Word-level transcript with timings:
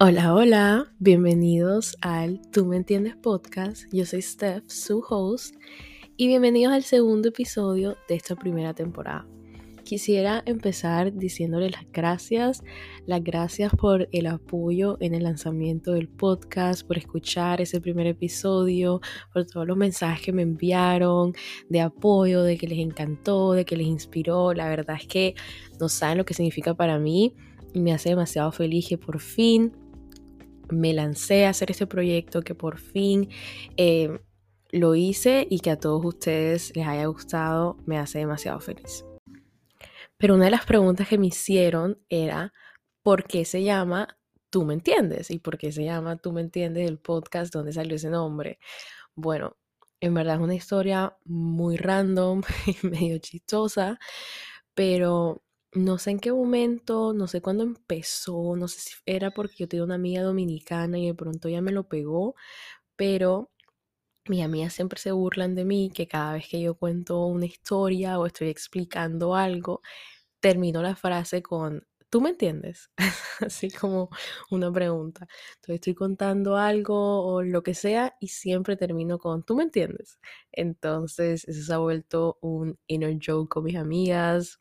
Hola, 0.00 0.32
hola, 0.32 0.92
bienvenidos 1.00 1.96
al 2.02 2.40
Tú 2.52 2.64
me 2.66 2.76
entiendes 2.76 3.16
podcast. 3.16 3.82
Yo 3.90 4.06
soy 4.06 4.22
Steph, 4.22 4.62
su 4.68 5.00
host, 5.00 5.56
y 6.16 6.28
bienvenidos 6.28 6.72
al 6.72 6.84
segundo 6.84 7.30
episodio 7.30 7.96
de 8.08 8.14
esta 8.14 8.36
primera 8.36 8.74
temporada. 8.74 9.26
Quisiera 9.82 10.44
empezar 10.46 11.12
diciéndole 11.12 11.70
las 11.70 11.84
gracias, 11.92 12.62
las 13.06 13.24
gracias 13.24 13.72
por 13.74 14.08
el 14.12 14.28
apoyo 14.28 14.98
en 15.00 15.14
el 15.14 15.24
lanzamiento 15.24 15.94
del 15.94 16.06
podcast, 16.08 16.86
por 16.86 16.96
escuchar 16.96 17.60
ese 17.60 17.80
primer 17.80 18.06
episodio, 18.06 19.00
por 19.32 19.46
todos 19.46 19.66
los 19.66 19.76
mensajes 19.76 20.24
que 20.24 20.32
me 20.32 20.42
enviaron 20.42 21.32
de 21.68 21.80
apoyo, 21.80 22.44
de 22.44 22.56
que 22.56 22.68
les 22.68 22.78
encantó, 22.78 23.52
de 23.52 23.64
que 23.64 23.76
les 23.76 23.88
inspiró. 23.88 24.54
La 24.54 24.68
verdad 24.68 24.96
es 25.00 25.08
que 25.08 25.34
no 25.80 25.88
saben 25.88 26.18
lo 26.18 26.24
que 26.24 26.34
significa 26.34 26.72
para 26.74 27.00
mí 27.00 27.34
y 27.74 27.80
me 27.80 27.92
hace 27.92 28.10
demasiado 28.10 28.52
feliz 28.52 28.86
que 28.88 28.96
por 28.96 29.18
fin 29.18 29.72
me 30.70 30.92
lancé 30.92 31.46
a 31.46 31.50
hacer 31.50 31.70
este 31.70 31.86
proyecto, 31.86 32.42
que 32.42 32.54
por 32.54 32.78
fin 32.78 33.28
eh, 33.76 34.20
lo 34.70 34.94
hice 34.94 35.46
y 35.50 35.60
que 35.60 35.70
a 35.70 35.78
todos 35.78 36.04
ustedes 36.04 36.74
les 36.76 36.86
haya 36.86 37.06
gustado, 37.06 37.78
me 37.86 37.98
hace 37.98 38.18
demasiado 38.18 38.60
feliz. 38.60 39.04
Pero 40.16 40.34
una 40.34 40.46
de 40.46 40.50
las 40.50 40.66
preguntas 40.66 41.08
que 41.08 41.18
me 41.18 41.28
hicieron 41.28 41.98
era, 42.08 42.52
¿por 43.02 43.24
qué 43.24 43.44
se 43.44 43.62
llama 43.62 44.18
Tú 44.50 44.64
me 44.64 44.74
entiendes? 44.74 45.30
¿Y 45.30 45.38
por 45.38 45.58
qué 45.58 45.72
se 45.72 45.84
llama 45.84 46.16
Tú 46.16 46.32
me 46.32 46.40
entiendes 46.40 46.88
el 46.88 46.98
podcast? 46.98 47.52
¿Dónde 47.52 47.72
salió 47.72 47.96
ese 47.96 48.10
nombre? 48.10 48.58
Bueno, 49.14 49.56
en 50.00 50.14
verdad 50.14 50.36
es 50.36 50.40
una 50.40 50.54
historia 50.54 51.16
muy 51.24 51.76
random 51.76 52.42
y 52.66 52.86
medio 52.86 53.18
chistosa, 53.18 53.98
pero 54.74 55.42
no 55.84 55.98
sé 55.98 56.10
en 56.12 56.20
qué 56.20 56.32
momento, 56.32 57.12
no 57.14 57.26
sé 57.28 57.40
cuándo 57.42 57.64
empezó, 57.64 58.56
no 58.56 58.68
sé 58.68 58.80
si 58.80 58.94
era 59.06 59.30
porque 59.32 59.56
yo 59.58 59.68
tenía 59.68 59.84
una 59.84 59.94
amiga 59.96 60.22
dominicana 60.22 60.98
y 60.98 61.06
de 61.06 61.14
pronto 61.14 61.48
ya 61.48 61.60
me 61.62 61.72
lo 61.72 61.88
pegó, 61.88 62.34
pero 62.96 63.50
mis 64.28 64.42
amigas 64.44 64.74
siempre 64.74 65.00
se 65.00 65.12
burlan 65.12 65.54
de 65.54 65.64
mí 65.64 65.90
que 65.94 66.06
cada 66.08 66.34
vez 66.34 66.48
que 66.48 66.60
yo 66.60 66.74
cuento 66.76 67.24
una 67.26 67.46
historia 67.46 68.18
o 68.18 68.26
estoy 68.26 68.48
explicando 68.48 69.34
algo, 69.36 69.82
termino 70.40 70.82
la 70.82 70.96
frase 70.96 71.42
con 71.42 71.86
¿tú 72.10 72.20
me 72.22 72.30
entiendes? 72.30 72.90
Así 73.40 73.70
como 73.70 74.10
una 74.50 74.72
pregunta. 74.72 75.26
Entonces 75.56 75.74
estoy 75.76 75.94
contando 75.94 76.56
algo 76.56 77.24
o 77.26 77.42
lo 77.42 77.62
que 77.62 77.74
sea 77.74 78.16
y 78.20 78.28
siempre 78.28 78.76
termino 78.76 79.18
con 79.18 79.44
¿tú 79.44 79.56
me 79.56 79.64
entiendes? 79.64 80.18
Entonces 80.52 81.46
eso 81.48 81.62
se 81.64 81.74
ha 81.74 81.78
vuelto 81.78 82.38
un 82.42 82.78
inner 82.86 83.18
joke 83.24 83.48
con 83.50 83.64
mis 83.64 83.76
amigas. 83.76 84.58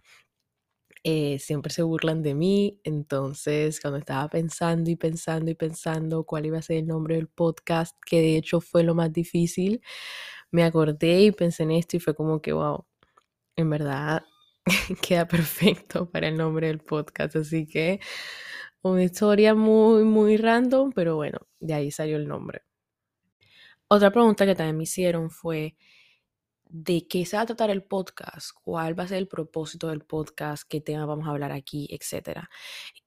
Eh, 1.03 1.39
siempre 1.39 1.71
se 1.71 1.83
burlan 1.83 2.23
de 2.23 2.33
mí, 2.35 2.79
entonces 2.83 3.79
cuando 3.79 3.99
estaba 3.99 4.27
pensando 4.29 4.89
y 4.89 4.95
pensando 4.95 5.51
y 5.51 5.55
pensando 5.55 6.23
cuál 6.25 6.47
iba 6.47 6.57
a 6.57 6.61
ser 6.61 6.77
el 6.77 6.87
nombre 6.87 7.15
del 7.15 7.27
podcast, 7.27 7.95
que 8.05 8.19
de 8.21 8.37
hecho 8.37 8.61
fue 8.61 8.83
lo 8.83 8.95
más 8.95 9.13
difícil, 9.13 9.81
me 10.51 10.63
acordé 10.63 11.21
y 11.21 11.31
pensé 11.31 11.63
en 11.63 11.71
esto 11.71 11.97
y 11.97 11.99
fue 11.99 12.15
como 12.15 12.41
que, 12.41 12.53
wow, 12.53 12.85
en 13.55 13.69
verdad 13.69 14.23
queda 15.01 15.27
perfecto 15.27 16.09
para 16.09 16.27
el 16.29 16.37
nombre 16.37 16.67
del 16.67 16.79
podcast, 16.79 17.35
así 17.37 17.67
que 17.67 17.99
una 18.81 19.03
historia 19.03 19.55
muy, 19.55 20.03
muy 20.03 20.37
random, 20.37 20.91
pero 20.93 21.15
bueno, 21.15 21.39
de 21.59 21.73
ahí 21.73 21.91
salió 21.91 22.17
el 22.17 22.27
nombre. 22.27 22.63
Otra 23.89 24.11
pregunta 24.11 24.45
que 24.45 24.55
también 24.55 24.77
me 24.77 24.83
hicieron 24.83 25.29
fue, 25.29 25.75
de 26.69 27.07
qué 27.07 27.25
se 27.25 27.37
va 27.37 27.43
a 27.43 27.45
tratar 27.45 27.69
el 27.69 27.83
podcast, 27.83 28.51
cuál 28.63 28.97
va 28.99 29.03
a 29.03 29.07
ser 29.07 29.17
el 29.17 29.27
propósito 29.27 29.87
del 29.89 30.01
podcast, 30.01 30.63
qué 30.67 30.81
tema 30.81 31.05
vamos 31.05 31.27
a 31.27 31.31
hablar 31.31 31.51
aquí, 31.51 31.87
etc. 31.91 32.41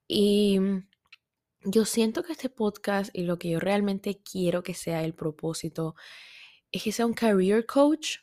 Y 0.08 0.58
mm, 0.61 0.89
yo 1.64 1.84
siento 1.84 2.22
que 2.22 2.33
este 2.33 2.48
podcast 2.48 3.11
y 3.14 3.22
lo 3.22 3.38
que 3.38 3.50
yo 3.50 3.61
realmente 3.61 4.22
quiero 4.22 4.62
que 4.62 4.75
sea 4.75 5.04
el 5.04 5.15
propósito 5.15 5.94
es 6.72 6.82
que 6.82 6.93
sea 6.93 7.06
un 7.06 7.15
career 7.15 7.66
coach 7.66 8.19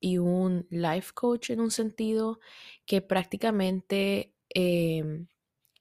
y 0.00 0.18
un 0.18 0.66
life 0.70 1.12
coach 1.14 1.50
en 1.50 1.60
un 1.60 1.70
sentido 1.70 2.40
que 2.84 3.00
prácticamente 3.00 4.34
em, 4.50 5.26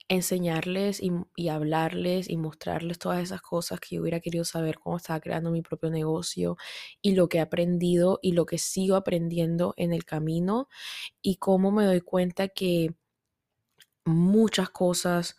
enseñarles 0.09 1.01
y, 1.01 1.49
hablarles 1.49 2.29
y 2.29 2.37
mostrarles 2.37 2.99
todas 2.99 3.23
esas 3.23 3.41
cosas 3.41 3.79
que 3.79 3.95
yo 3.95 4.01
hubiera 4.01 4.19
querido 4.19 4.45
saber 4.45 4.77
cuando 4.79 4.97
estaba 4.97 5.19
creando 5.19 5.51
mi 5.51 5.61
propio 5.61 5.89
negocio 5.89 6.57
y 7.01 7.15
lo 7.15 7.27
que 7.29 7.39
he 7.39 7.41
aprendido 7.41 8.19
y 8.21 8.33
lo 8.33 8.45
que 8.45 8.57
sigo 8.59 8.95
aprendiendo 8.95 9.73
en 9.77 9.93
el 9.93 10.05
camino 10.05 10.67
y 11.21 11.37
cómo 11.37 11.71
me 11.71 11.85
doy 11.85 12.01
cuenta 12.01 12.49
que 12.49 12.95
muchas 14.05 14.69
cosas 14.69 15.35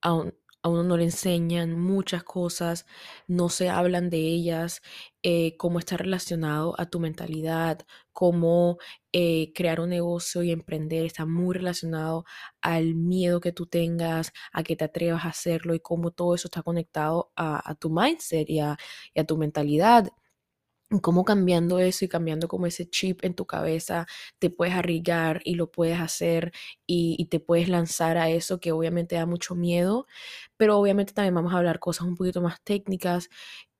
aún 0.00 0.34
a 0.62 0.68
uno 0.68 0.82
no 0.84 0.96
le 0.96 1.04
enseñan 1.04 1.78
muchas 1.78 2.24
cosas, 2.24 2.86
no 3.26 3.48
se 3.48 3.68
hablan 3.68 4.10
de 4.10 4.18
ellas, 4.18 4.82
eh, 5.22 5.56
cómo 5.56 5.78
está 5.78 5.96
relacionado 5.96 6.74
a 6.80 6.86
tu 6.86 7.00
mentalidad, 7.00 7.86
cómo 8.12 8.78
eh, 9.12 9.52
crear 9.54 9.80
un 9.80 9.90
negocio 9.90 10.42
y 10.42 10.50
emprender 10.50 11.06
está 11.06 11.26
muy 11.26 11.54
relacionado 11.54 12.24
al 12.60 12.94
miedo 12.94 13.40
que 13.40 13.52
tú 13.52 13.66
tengas, 13.66 14.32
a 14.52 14.62
que 14.62 14.76
te 14.76 14.84
atrevas 14.84 15.24
a 15.24 15.28
hacerlo 15.28 15.74
y 15.74 15.80
cómo 15.80 16.10
todo 16.10 16.34
eso 16.34 16.48
está 16.48 16.62
conectado 16.62 17.32
a, 17.36 17.74
tu 17.76 17.90
mindset 17.90 18.48
y 18.50 18.60
a 18.60 18.76
tu 19.26 19.36
mentalidad 19.36 20.10
cómo 21.02 21.24
cambiando 21.24 21.78
eso 21.78 22.04
y 22.04 22.08
cambiando 22.08 22.48
como 22.48 22.66
ese 22.66 22.88
chip 22.88 23.24
en 23.24 23.34
tu 23.34 23.46
cabeza 23.46 24.06
te 24.38 24.50
puedes 24.50 24.74
arriesgar 24.74 25.42
y 25.44 25.54
lo 25.54 25.70
puedes 25.70 26.00
hacer 26.00 26.52
y, 26.86 27.26
te 27.26 27.40
puedes 27.40 27.68
lanzar 27.68 28.16
a 28.16 28.30
eso 28.30 28.58
que 28.60 28.72
obviamente 28.72 29.16
da 29.16 29.26
mucho 29.26 29.54
miedo, 29.54 30.06
pero 30.56 30.78
obviamente 30.78 31.12
también 31.12 31.34
vamos 31.34 31.52
a 31.52 31.58
hablar 31.58 31.78
cosas 31.78 32.06
un 32.06 32.16
poquito 32.16 32.40
más 32.40 32.62
técnicas 32.64 33.28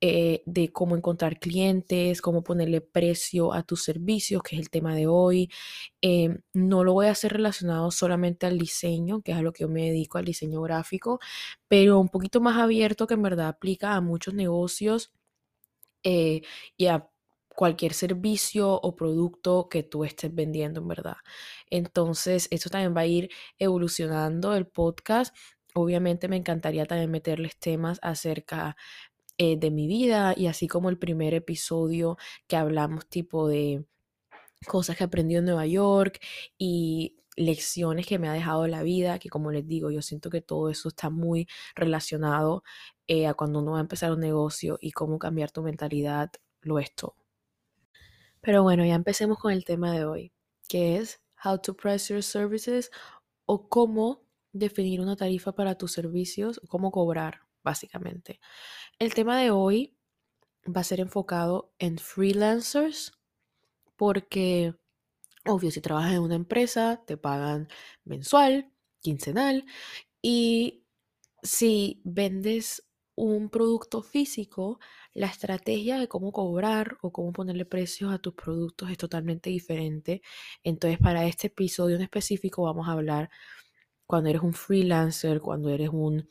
eh, 0.00 0.42
de 0.46 0.70
cómo 0.70 0.96
encontrar 0.96 1.40
clientes, 1.40 2.20
cómo 2.20 2.44
ponerle 2.44 2.80
precio 2.82 3.52
a 3.54 3.62
tus 3.62 3.82
servicios, 3.84 4.42
que 4.42 4.56
es 4.56 4.62
el 4.62 4.70
tema 4.70 4.94
de 4.94 5.06
hoy. 5.06 5.50
Em, 6.02 6.40
no 6.52 6.84
lo 6.84 6.92
voy 6.92 7.06
a 7.06 7.12
hacer 7.12 7.32
relacionado 7.32 7.90
solamente 7.90 8.46
al 8.46 8.58
diseño, 8.58 9.22
que 9.22 9.32
es 9.32 9.38
a 9.38 9.42
lo 9.42 9.52
que 9.52 9.64
yo 9.64 9.68
me 9.68 9.86
dedico, 9.86 10.18
al 10.18 10.24
diseño 10.26 10.60
gráfico, 10.62 11.20
pero 11.68 11.98
un 12.00 12.10
poquito 12.10 12.40
más 12.40 12.58
abierto 12.58 13.06
que 13.06 13.14
en 13.14 13.22
verdad 13.22 13.48
aplica 13.48 13.94
a 13.96 14.00
muchos 14.00 14.34
negocios 14.34 15.10
eh, 16.02 16.42
y 16.76 16.86
a 16.86 17.08
cualquier 17.54 17.92
servicio 17.92 18.72
o 18.72 18.94
producto 18.94 19.68
que 19.68 19.82
tú 19.82 20.04
estés 20.04 20.32
vendiendo, 20.34 20.80
en 20.80 20.88
verdad. 20.88 21.16
Entonces, 21.70 22.46
esto 22.52 22.70
también 22.70 22.96
va 22.96 23.00
a 23.02 23.06
ir 23.06 23.30
evolucionando 23.58 24.54
el 24.54 24.66
podcast. 24.66 25.34
Obviamente 25.74 26.28
me 26.28 26.36
encantaría 26.36 26.86
también 26.86 27.10
meterles 27.10 27.58
temas 27.58 27.98
acerca 28.02 28.76
eh, 29.38 29.56
de 29.56 29.70
mi 29.70 29.86
vida 29.88 30.34
y 30.36 30.46
así 30.46 30.68
como 30.68 30.88
el 30.88 30.98
primer 30.98 31.34
episodio 31.34 32.16
que 32.46 32.56
hablamos 32.56 33.08
tipo 33.08 33.48
de 33.48 33.84
cosas 34.66 34.96
que 34.96 35.04
aprendí 35.04 35.36
en 35.36 35.44
Nueva 35.44 35.66
York 35.66 36.20
y 36.58 37.16
lecciones 37.38 38.06
que 38.06 38.18
me 38.18 38.28
ha 38.28 38.32
dejado 38.32 38.66
la 38.66 38.82
vida, 38.82 39.18
que 39.18 39.28
como 39.28 39.50
les 39.52 39.66
digo, 39.66 39.90
yo 39.90 40.02
siento 40.02 40.30
que 40.30 40.40
todo 40.40 40.68
eso 40.70 40.88
está 40.88 41.08
muy 41.10 41.48
relacionado 41.74 42.64
eh, 43.06 43.26
a 43.26 43.34
cuando 43.34 43.60
uno 43.60 43.72
va 43.72 43.78
a 43.78 43.82
empezar 43.82 44.12
un 44.12 44.20
negocio 44.20 44.78
y 44.80 44.92
cómo 44.92 45.18
cambiar 45.18 45.50
tu 45.50 45.62
mentalidad, 45.62 46.30
lo 46.60 46.78
es 46.78 46.94
todo. 46.94 47.16
Pero 48.40 48.62
bueno, 48.62 48.84
ya 48.84 48.94
empecemos 48.94 49.38
con 49.38 49.52
el 49.52 49.64
tema 49.64 49.92
de 49.92 50.04
hoy, 50.04 50.32
que 50.68 50.96
es 50.96 51.20
How 51.44 51.58
to 51.58 51.74
Price 51.74 52.12
Your 52.12 52.22
Services 52.22 52.90
o 53.46 53.68
cómo 53.68 54.22
definir 54.52 55.00
una 55.00 55.16
tarifa 55.16 55.52
para 55.52 55.76
tus 55.76 55.92
servicios, 55.92 56.60
cómo 56.68 56.90
cobrar, 56.90 57.40
básicamente. 57.62 58.40
El 58.98 59.14
tema 59.14 59.38
de 59.38 59.50
hoy 59.50 59.96
va 60.66 60.80
a 60.80 60.84
ser 60.84 61.00
enfocado 61.00 61.72
en 61.78 61.98
freelancers 61.98 63.12
porque, 63.96 64.74
obvio, 65.48 65.70
si 65.70 65.80
trabajas 65.80 66.12
en 66.14 66.20
una 66.20 66.34
empresa, 66.36 67.02
te 67.06 67.16
pagan 67.16 67.68
mensual, 68.04 68.72
quincenal 69.00 69.64
y 70.22 70.84
si 71.42 72.00
vendes 72.04 72.84
un 73.16 73.50
producto 73.50 74.02
físico, 74.02 74.78
la 75.14 75.26
estrategia 75.26 75.98
de 75.98 76.08
cómo 76.08 76.32
cobrar 76.32 76.98
o 77.02 77.12
cómo 77.12 77.32
ponerle 77.32 77.64
precios 77.64 78.12
a 78.12 78.18
tus 78.18 78.34
productos 78.34 78.90
es 78.90 78.98
totalmente 78.98 79.50
diferente. 79.50 80.22
Entonces, 80.64 80.98
para 81.00 81.26
este 81.26 81.48
episodio 81.48 81.96
en 81.96 82.02
específico 82.02 82.62
vamos 82.64 82.88
a 82.88 82.92
hablar 82.92 83.30
cuando 84.06 84.30
eres 84.30 84.42
un 84.42 84.54
freelancer, 84.54 85.40
cuando 85.40 85.70
eres 85.70 85.90
un 85.90 86.28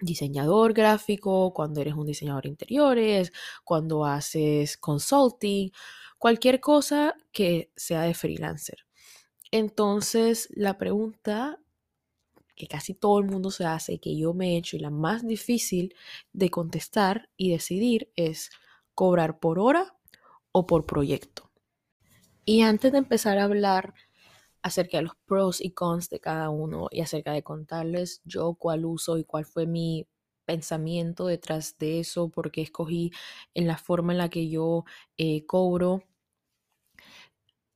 diseñador 0.00 0.72
gráfico, 0.72 1.52
cuando 1.52 1.80
eres 1.80 1.94
un 1.94 2.06
diseñador 2.06 2.44
de 2.44 2.50
interiores, 2.50 3.32
cuando 3.64 4.04
haces 4.04 4.76
consulting, 4.76 5.70
cualquier 6.18 6.60
cosa 6.60 7.16
que 7.32 7.70
sea 7.76 8.02
de 8.02 8.14
freelancer. 8.14 8.86
Entonces, 9.50 10.48
la 10.50 10.76
pregunta 10.78 11.58
que 12.54 12.66
casi 12.66 12.92
todo 12.92 13.20
el 13.20 13.26
mundo 13.26 13.50
se 13.50 13.64
hace 13.64 13.94
y 13.94 13.98
que 13.98 14.16
yo 14.16 14.34
me 14.34 14.54
he 14.54 14.56
hecho 14.58 14.76
y 14.76 14.80
la 14.80 14.90
más 14.90 15.26
difícil 15.26 15.94
de 16.32 16.50
contestar 16.50 17.30
y 17.36 17.52
decidir 17.52 18.12
es 18.16 18.50
cobrar 18.94 19.38
por 19.38 19.58
hora 19.58 19.96
o 20.52 20.66
por 20.66 20.84
proyecto. 20.84 21.50
Y 22.44 22.62
antes 22.62 22.92
de 22.92 22.98
empezar 22.98 23.38
a 23.38 23.44
hablar 23.44 23.94
acerca 24.62 24.98
de 24.98 25.04
los 25.04 25.16
pros 25.26 25.60
y 25.60 25.72
cons 25.72 26.10
de 26.10 26.20
cada 26.20 26.50
uno 26.50 26.88
y 26.90 27.00
acerca 27.00 27.32
de 27.32 27.42
contarles 27.42 28.20
yo 28.24 28.54
cuál 28.54 28.84
uso 28.84 29.18
y 29.18 29.24
cuál 29.24 29.44
fue 29.44 29.66
mi 29.66 30.06
pensamiento 30.44 31.26
detrás 31.26 31.76
de 31.78 32.00
eso, 32.00 32.30
por 32.30 32.50
qué 32.50 32.62
escogí 32.62 33.12
en 33.54 33.66
la 33.66 33.76
forma 33.78 34.12
en 34.12 34.18
la 34.18 34.30
que 34.30 34.48
yo 34.48 34.84
eh, 35.18 35.44
cobro. 35.46 36.02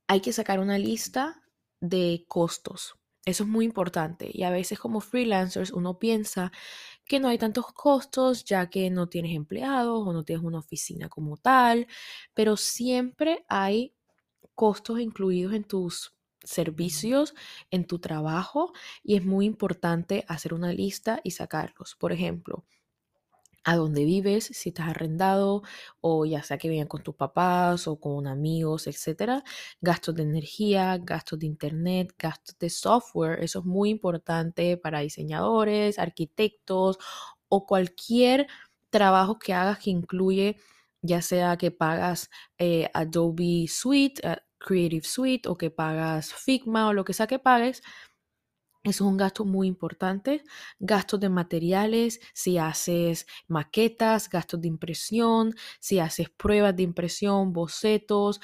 Hay 0.07 0.21
que 0.21 0.33
sacar 0.33 0.59
una 0.59 0.77
lista 0.77 1.41
de 1.81 2.25
costos. 2.27 2.95
Eso 3.25 3.43
es 3.43 3.49
muy 3.49 3.65
importante. 3.65 4.29
Y 4.33 4.43
a 4.43 4.49
veces 4.49 4.79
como 4.79 4.99
freelancers 5.01 5.71
uno 5.71 5.97
piensa 5.99 6.51
que 7.05 7.19
no 7.19 7.27
hay 7.29 7.37
tantos 7.37 7.67
costos 7.73 8.43
ya 8.45 8.69
que 8.69 8.89
no 8.89 9.07
tienes 9.09 9.35
empleados 9.35 10.07
o 10.07 10.13
no 10.13 10.23
tienes 10.23 10.43
una 10.45 10.59
oficina 10.59 11.09
como 11.09 11.37
tal, 11.37 11.87
pero 12.33 12.57
siempre 12.57 13.45
hay 13.47 13.93
costos 14.55 14.99
incluidos 14.99 15.53
en 15.53 15.63
tus 15.65 16.12
servicios, 16.43 17.33
en 17.71 17.85
tu 17.85 17.99
trabajo 17.99 18.73
y 19.03 19.15
es 19.15 19.25
muy 19.25 19.45
importante 19.45 20.25
hacer 20.27 20.53
una 20.53 20.73
lista 20.73 21.21
y 21.23 21.31
sacarlos. 21.31 21.95
Por 21.95 22.11
ejemplo, 22.11 22.65
a 23.65 23.75
dónde 23.77 24.03
vives, 24.03 24.45
si 24.45 24.69
estás 24.69 24.89
arrendado 24.89 25.63
o 26.01 26.25
ya 26.25 26.43
sea 26.43 26.57
que 26.57 26.69
vengan 26.69 26.87
con 26.87 27.01
tus 27.01 27.15
papás 27.15 27.87
o 27.87 27.99
con 27.99 28.27
amigos, 28.27 28.87
etcétera. 28.87 29.43
Gastos 29.81 30.15
de 30.15 30.23
energía, 30.23 30.97
gastos 30.97 31.39
de 31.39 31.45
internet, 31.45 32.13
gastos 32.19 32.57
de 32.59 32.69
software, 32.69 33.41
eso 33.43 33.59
es 33.59 33.65
muy 33.65 33.89
importante 33.89 34.77
para 34.77 34.99
diseñadores, 34.99 35.97
arquitectos 35.97 36.97
o 37.47 37.65
cualquier 37.65 38.47
trabajo 38.89 39.39
que 39.39 39.53
hagas 39.53 39.79
que 39.79 39.91
incluye 39.91 40.57
ya 41.01 41.21
sea 41.21 41.57
que 41.57 41.71
pagas 41.71 42.29
eh, 42.57 42.89
Adobe 42.93 43.67
Suite, 43.67 44.21
Creative 44.65 45.05
Suite 45.05 45.49
o 45.49 45.57
que 45.57 45.69
pagas 45.69 46.33
Figma 46.33 46.87
o 46.87 46.93
lo 46.93 47.03
que 47.05 47.13
sea 47.13 47.27
que 47.27 47.39
pagues, 47.39 47.83
eso 48.83 49.05
es 49.05 49.11
un 49.11 49.15
gasto 49.17 49.45
muy 49.45 49.67
importante. 49.67 50.43
Gastos 50.79 51.19
de 51.21 51.29
materiales, 51.29 52.19
si 52.33 52.57
haces 52.57 53.25
maquetas, 53.47 54.29
gastos 54.29 54.59
de 54.59 54.67
impresión, 54.67 55.55
si 55.79 55.99
haces 55.99 56.29
pruebas 56.29 56.75
de 56.75 56.83
impresión, 56.83 57.53
bocetos, 57.53 58.41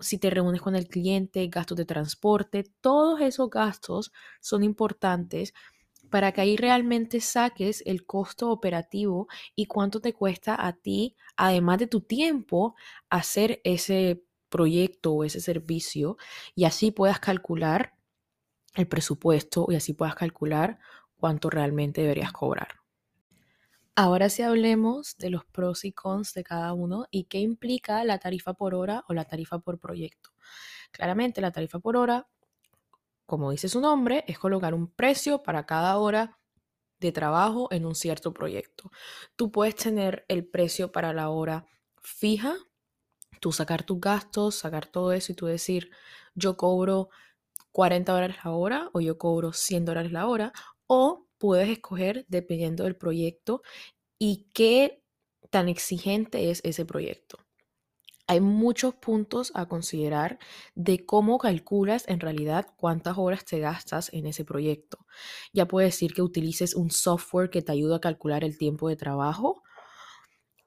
si 0.00 0.18
te 0.18 0.30
reúnes 0.30 0.60
con 0.60 0.76
el 0.76 0.86
cliente, 0.86 1.44
gastos 1.48 1.76
de 1.76 1.86
transporte, 1.86 2.64
todos 2.80 3.20
esos 3.20 3.50
gastos 3.50 4.12
son 4.40 4.62
importantes 4.62 5.54
para 6.08 6.32
que 6.32 6.40
ahí 6.40 6.56
realmente 6.56 7.20
saques 7.20 7.82
el 7.86 8.06
costo 8.06 8.50
operativo 8.50 9.28
y 9.56 9.66
cuánto 9.66 10.00
te 10.00 10.12
cuesta 10.14 10.56
a 10.66 10.72
ti, 10.72 11.16
además 11.36 11.78
de 11.78 11.86
tu 11.88 12.00
tiempo, 12.00 12.76
hacer 13.10 13.60
ese 13.64 14.22
proyecto 14.50 15.12
o 15.12 15.24
ese 15.24 15.40
servicio 15.40 16.18
y 16.54 16.64
así 16.64 16.90
puedas 16.90 17.20
calcular 17.20 17.94
el 18.74 18.86
presupuesto 18.86 19.66
y 19.70 19.76
así 19.76 19.94
puedas 19.94 20.14
calcular 20.14 20.78
cuánto 21.16 21.48
realmente 21.48 22.02
deberías 22.02 22.32
cobrar. 22.32 22.80
Ahora 23.96 24.28
sí 24.28 24.42
hablemos 24.42 25.16
de 25.18 25.30
los 25.30 25.44
pros 25.44 25.84
y 25.84 25.92
cons 25.92 26.32
de 26.32 26.44
cada 26.44 26.72
uno 26.72 27.06
y 27.10 27.24
qué 27.24 27.38
implica 27.38 28.04
la 28.04 28.18
tarifa 28.18 28.54
por 28.54 28.74
hora 28.74 29.04
o 29.08 29.14
la 29.14 29.24
tarifa 29.24 29.58
por 29.58 29.78
proyecto. 29.78 30.30
Claramente 30.90 31.40
la 31.40 31.50
tarifa 31.50 31.80
por 31.80 31.96
hora, 31.96 32.28
como 33.26 33.50
dice 33.50 33.68
su 33.68 33.80
nombre, 33.80 34.24
es 34.26 34.38
colocar 34.38 34.74
un 34.74 34.88
precio 34.88 35.42
para 35.42 35.66
cada 35.66 35.98
hora 35.98 36.38
de 36.98 37.12
trabajo 37.12 37.68
en 37.72 37.86
un 37.86 37.94
cierto 37.94 38.32
proyecto. 38.32 38.90
Tú 39.36 39.50
puedes 39.50 39.74
tener 39.74 40.24
el 40.28 40.46
precio 40.46 40.92
para 40.92 41.12
la 41.12 41.30
hora 41.30 41.66
fija, 42.00 42.54
tú 43.40 43.52
sacar 43.52 43.82
tus 43.84 44.00
gastos, 44.00 44.54
sacar 44.54 44.86
todo 44.86 45.12
eso 45.12 45.32
y 45.32 45.34
tú 45.34 45.46
decir, 45.46 45.90
yo 46.34 46.56
cobro 46.56 47.10
40 47.72 48.12
dólares 48.12 48.36
la 48.44 48.52
hora 48.52 48.90
o 48.92 49.00
yo 49.00 49.18
cobro 49.18 49.52
100 49.52 49.84
dólares 49.84 50.12
la 50.12 50.26
hora 50.26 50.52
o 50.86 51.26
puedes 51.38 51.68
escoger 51.68 52.26
dependiendo 52.28 52.84
del 52.84 52.96
proyecto 52.96 53.62
y 54.18 54.48
qué 54.54 55.02
tan 55.50 55.68
exigente 55.68 56.50
es 56.50 56.60
ese 56.64 56.84
proyecto. 56.84 57.38
Hay 58.26 58.40
muchos 58.40 58.94
puntos 58.94 59.50
a 59.56 59.66
considerar 59.66 60.38
de 60.76 61.04
cómo 61.04 61.38
calculas 61.38 62.04
en 62.06 62.20
realidad 62.20 62.68
cuántas 62.76 63.18
horas 63.18 63.44
te 63.44 63.58
gastas 63.58 64.08
en 64.12 64.26
ese 64.26 64.44
proyecto. 64.44 64.98
Ya 65.52 65.66
puede 65.66 65.86
decir 65.86 66.14
que 66.14 66.22
utilices 66.22 66.76
un 66.76 66.92
software 66.92 67.50
que 67.50 67.62
te 67.62 67.72
ayuda 67.72 67.96
a 67.96 68.00
calcular 68.00 68.44
el 68.44 68.56
tiempo 68.56 68.88
de 68.88 68.94
trabajo 68.94 69.64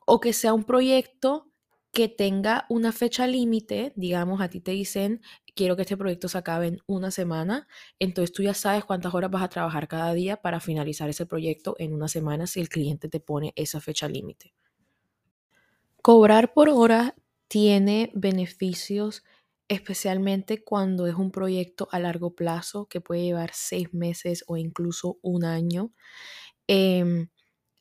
o 0.06 0.20
que 0.20 0.34
sea 0.34 0.54
un 0.54 0.66
proyecto 0.66 1.53
que 1.94 2.10
tenga 2.10 2.66
una 2.70 2.92
fecha 2.92 3.28
límite, 3.28 3.94
digamos, 3.96 4.42
a 4.42 4.50
ti 4.50 4.60
te 4.62 4.72
dicen, 4.72 5.22
quiero 5.56 5.76
que 5.76 5.84
este 5.84 5.98
proyecto 5.98 6.28
se 6.28 6.38
acabe 6.40 6.68
en 6.68 6.80
una 6.88 7.12
semana, 7.12 7.68
entonces 8.00 8.34
tú 8.34 8.44
ya 8.44 8.54
sabes 8.56 8.84
cuántas 8.86 9.14
horas 9.14 9.32
vas 9.32 9.44
a 9.44 9.50
trabajar 9.50 9.88
cada 9.88 10.14
día 10.14 10.38
para 10.38 10.60
finalizar 10.60 11.10
ese 11.10 11.26
proyecto 11.28 11.76
en 11.80 11.94
una 11.94 12.08
semana 12.10 12.48
si 12.48 12.60
el 12.62 12.70
cliente 12.70 13.10
te 13.10 13.20
pone 13.20 13.54
esa 13.56 13.80
fecha 13.82 14.10
límite. 14.10 14.54
Cobrar 16.02 16.54
por 16.54 16.70
hora 16.70 17.16
tiene 17.48 18.12
beneficios 18.14 19.24
especialmente 19.70 20.64
cuando 20.64 21.08
es 21.08 21.16
un 21.16 21.32
proyecto 21.32 21.88
a 21.92 22.00
largo 22.00 22.36
plazo 22.36 22.88
que 22.88 23.02
puede 23.02 23.24
llevar 23.24 23.52
seis 23.54 23.94
meses 23.94 24.44
o 24.48 24.58
incluso 24.58 25.18
un 25.22 25.46
año. 25.46 25.94
Em, 26.68 27.30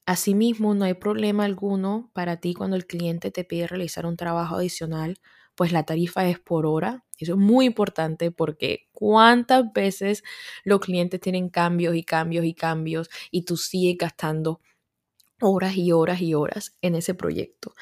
Asimismo, 0.06 0.74
no 0.74 0.84
hay 0.84 0.94
problema 0.94 1.44
alguno 1.44 2.10
para 2.12 2.38
ti 2.38 2.54
cuando 2.54 2.76
el 2.76 2.86
cliente 2.86 3.30
te 3.30 3.44
pide 3.44 3.68
realizar 3.68 4.04
un 4.04 4.16
trabajo 4.16 4.56
adicional, 4.56 5.18
pues 5.54 5.70
la 5.72 5.84
tarifa 5.84 6.26
es 6.28 6.40
por 6.40 6.66
hora. 6.66 7.04
Eso 7.18 7.32
es 7.34 7.38
muy 7.38 7.66
importante 7.66 8.32
porque 8.32 8.88
cuántas 8.92 9.72
veces 9.72 10.24
los 10.64 10.80
clientes 10.80 11.20
tienen 11.20 11.48
cambios 11.50 11.94
y 11.94 12.02
cambios 12.02 12.44
y 12.44 12.54
cambios 12.54 13.10
y 13.30 13.42
tú 13.44 13.56
sigues 13.56 13.96
gastando 13.98 14.60
horas 15.40 15.76
y 15.76 15.92
horas 15.92 16.20
y 16.20 16.34
horas 16.34 16.76
en 16.82 16.94
ese 16.96 17.14
proyecto. 17.14 17.74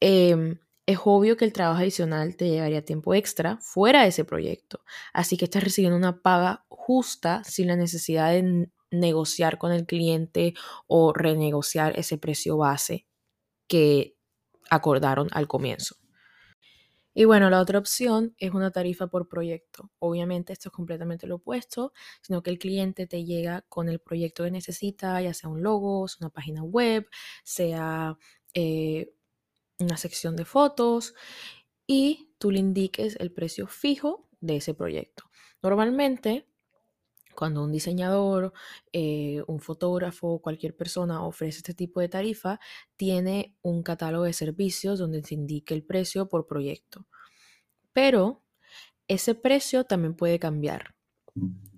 Em, 0.00 0.58
es 0.86 0.98
obvio 1.04 1.36
que 1.36 1.44
el 1.44 1.52
trabajo 1.52 1.80
adicional 1.80 2.36
te 2.36 2.48
llevaría 2.48 2.84
tiempo 2.84 3.14
extra 3.14 3.58
fuera 3.58 4.02
de 4.02 4.08
ese 4.08 4.24
proyecto, 4.24 4.80
así 5.14 5.36
que 5.36 5.46
estás 5.46 5.64
recibiendo 5.64 5.96
una 5.96 6.20
paga 6.22 6.64
justa 6.68 7.42
sin 7.44 7.68
la 7.68 7.76
necesidad 7.76 8.32
de 8.32 8.68
negociar 8.94 9.58
con 9.58 9.72
el 9.72 9.86
cliente 9.86 10.54
o 10.86 11.12
renegociar 11.12 11.98
ese 11.98 12.18
precio 12.18 12.56
base 12.56 13.06
que 13.66 14.16
acordaron 14.70 15.28
al 15.32 15.46
comienzo. 15.48 15.96
Y 17.16 17.26
bueno, 17.26 17.48
la 17.48 17.60
otra 17.60 17.78
opción 17.78 18.34
es 18.38 18.52
una 18.52 18.72
tarifa 18.72 19.06
por 19.06 19.28
proyecto. 19.28 19.90
Obviamente 20.00 20.52
esto 20.52 20.68
es 20.68 20.72
completamente 20.72 21.28
lo 21.28 21.36
opuesto, 21.36 21.92
sino 22.22 22.42
que 22.42 22.50
el 22.50 22.58
cliente 22.58 23.06
te 23.06 23.24
llega 23.24 23.62
con 23.68 23.88
el 23.88 24.00
proyecto 24.00 24.42
que 24.42 24.50
necesita, 24.50 25.20
ya 25.22 25.32
sea 25.32 25.48
un 25.48 25.62
logo, 25.62 26.06
una 26.20 26.30
página 26.30 26.64
web, 26.64 27.08
sea 27.44 28.18
eh, 28.52 29.14
una 29.78 29.96
sección 29.96 30.34
de 30.34 30.44
fotos, 30.44 31.14
y 31.86 32.34
tú 32.38 32.50
le 32.50 32.58
indiques 32.58 33.16
el 33.20 33.30
precio 33.32 33.68
fijo 33.68 34.28
de 34.40 34.56
ese 34.56 34.74
proyecto. 34.74 35.24
Normalmente 35.62 36.48
cuando 37.34 37.62
un 37.64 37.72
diseñador, 37.72 38.52
eh, 38.92 39.42
un 39.46 39.60
fotógrafo, 39.60 40.40
cualquier 40.40 40.76
persona 40.76 41.24
ofrece 41.24 41.58
este 41.58 41.74
tipo 41.74 42.00
de 42.00 42.08
tarifa, 42.08 42.60
tiene 42.96 43.56
un 43.62 43.82
catálogo 43.82 44.24
de 44.24 44.32
servicios 44.32 44.98
donde 44.98 45.22
se 45.22 45.34
indique 45.34 45.74
el 45.74 45.84
precio 45.84 46.28
por 46.28 46.46
proyecto. 46.46 47.06
Pero 47.92 48.42
ese 49.08 49.34
precio 49.34 49.84
también 49.84 50.14
puede 50.14 50.38
cambiar. 50.38 50.94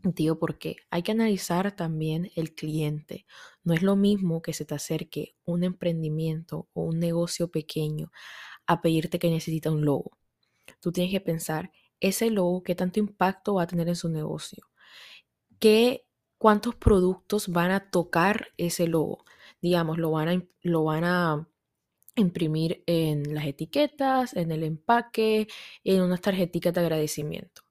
Digo, 0.02 0.38
porque 0.38 0.76
hay 0.90 1.02
que 1.02 1.12
analizar 1.12 1.74
también 1.74 2.30
el 2.36 2.54
cliente. 2.54 3.26
No 3.64 3.74
es 3.74 3.82
lo 3.82 3.96
mismo 3.96 4.42
que 4.42 4.52
se 4.52 4.64
te 4.64 4.74
acerque 4.74 5.34
un 5.44 5.64
emprendimiento 5.64 6.68
o 6.74 6.82
un 6.82 7.00
negocio 7.00 7.50
pequeño 7.50 8.12
a 8.66 8.82
pedirte 8.82 9.18
que 9.18 9.30
necesita 9.30 9.70
un 9.70 9.84
logo. 9.84 10.18
Tú 10.80 10.92
tienes 10.92 11.12
que 11.12 11.20
pensar, 11.20 11.72
ese 12.00 12.30
logo, 12.30 12.62
qué 12.62 12.74
tanto 12.74 13.00
impacto 13.00 13.54
va 13.54 13.62
a 13.64 13.66
tener 13.66 13.88
en 13.88 13.96
su 13.96 14.08
negocio 14.10 14.66
qué, 15.58 16.06
cuántos 16.38 16.74
productos 16.76 17.48
van 17.48 17.70
a 17.70 17.90
tocar 17.90 18.48
ese 18.56 18.86
logo. 18.88 19.24
Digamos, 19.62 19.98
lo 19.98 20.10
van 20.12 20.28
a, 20.28 20.42
lo 20.62 20.84
van 20.84 21.04
a 21.04 21.48
imprimir 22.16 22.82
en 22.86 23.34
las 23.34 23.46
etiquetas, 23.46 24.34
en 24.36 24.50
el 24.52 24.64
empaque, 24.64 25.48
en 25.84 26.02
unas 26.02 26.20
tarjetitas 26.20 26.74
de 26.74 26.80
agradecimiento. 26.80 27.62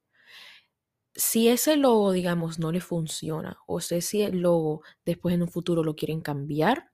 Si 1.15 1.48
ese 1.48 1.77
logo, 1.77 2.12
digamos, 2.12 2.60
no 2.60 2.72
le 2.72 2.82
funciona, 2.82 3.58
o 3.68 3.80
sé 3.80 4.01
si 4.01 4.22
el 4.22 4.39
logo 4.42 4.82
después 5.06 5.34
en 5.34 5.42
un 5.44 5.50
futuro 5.50 5.84
lo 5.84 5.96
quieren 5.96 6.22
cambiar, 6.22 6.92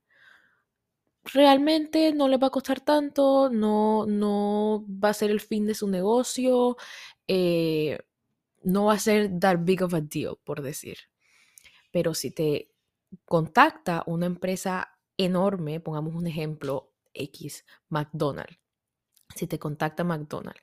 realmente 1.23 2.13
no 2.13 2.27
les 2.27 2.41
va 2.41 2.47
a 2.47 2.49
costar 2.51 2.81
tanto, 2.81 3.49
no, 3.49 4.05
no 4.05 4.85
va 4.87 5.09
a 5.09 5.13
ser 5.13 5.31
el 5.31 5.39
fin 5.41 5.65
de 5.67 5.75
su 5.75 5.87
negocio. 5.87 6.77
Eh, 7.27 7.99
no 8.63 8.85
va 8.85 8.93
a 8.93 8.99
ser 8.99 9.39
that 9.39 9.59
big 9.61 9.81
of 9.83 9.93
a 9.93 10.01
deal, 10.01 10.37
por 10.43 10.61
decir. 10.61 10.97
Pero 11.91 12.13
si 12.13 12.31
te 12.31 12.71
contacta 13.25 14.03
una 14.05 14.25
empresa 14.25 14.97
enorme, 15.17 15.79
pongamos 15.79 16.15
un 16.15 16.27
ejemplo 16.27 16.93
X, 17.13 17.65
McDonald's, 17.89 18.59
si 19.35 19.47
te 19.47 19.59
contacta 19.59 20.03
McDonald's 20.03 20.61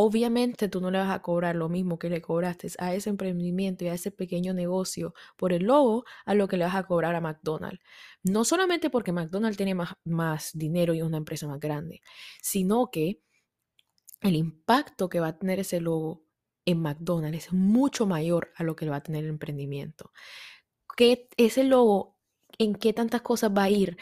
Obviamente 0.00 0.68
tú 0.68 0.80
no 0.80 0.92
le 0.92 0.98
vas 0.98 1.10
a 1.10 1.22
cobrar 1.22 1.56
lo 1.56 1.68
mismo 1.68 1.98
que 1.98 2.08
le 2.08 2.22
cobraste 2.22 2.68
a 2.78 2.94
ese 2.94 3.10
emprendimiento 3.10 3.84
y 3.84 3.88
a 3.88 3.94
ese 3.94 4.12
pequeño 4.12 4.54
negocio 4.54 5.12
por 5.36 5.52
el 5.52 5.64
logo 5.64 6.04
a 6.24 6.34
lo 6.34 6.46
que 6.46 6.56
le 6.56 6.64
vas 6.64 6.76
a 6.76 6.84
cobrar 6.84 7.16
a 7.16 7.20
McDonald's. 7.20 7.80
No 8.22 8.44
solamente 8.44 8.90
porque 8.90 9.10
McDonald's 9.10 9.56
tiene 9.56 9.74
más, 9.74 9.94
más 10.04 10.52
dinero 10.54 10.94
y 10.94 10.98
es 10.98 11.04
una 11.04 11.16
empresa 11.16 11.48
más 11.48 11.58
grande, 11.58 12.00
sino 12.40 12.92
que 12.92 13.20
el 14.20 14.36
impacto 14.36 15.08
que 15.08 15.18
va 15.18 15.28
a 15.28 15.38
tener 15.38 15.58
ese 15.58 15.80
logo 15.80 16.22
en 16.68 16.82
McDonald's 16.82 17.46
es 17.46 17.52
mucho 17.52 18.06
mayor 18.06 18.52
a 18.56 18.62
lo 18.62 18.76
que 18.76 18.88
va 18.88 18.96
a 18.96 19.02
tener 19.02 19.24
el 19.24 19.30
emprendimiento. 19.30 20.12
Que 20.96 21.28
ese 21.36 21.64
logo, 21.64 22.18
en 22.58 22.74
qué 22.74 22.92
tantas 22.92 23.22
cosas 23.22 23.52
va 23.56 23.64
a 23.64 23.70
ir, 23.70 23.96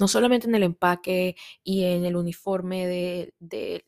no 0.00 0.08
solamente 0.08 0.46
en 0.46 0.54
el 0.54 0.64
empaque 0.64 1.36
y 1.64 1.84
en 1.84 2.04
el 2.04 2.16
uniforme 2.16 2.86
de, 2.86 3.34
de 3.40 3.86